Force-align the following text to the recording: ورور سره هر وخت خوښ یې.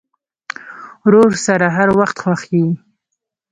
ورور 1.05 1.31
سره 1.45 1.65
هر 1.77 1.89
وخت 1.99 2.17
خوښ 2.23 2.41
یې. 2.55 2.65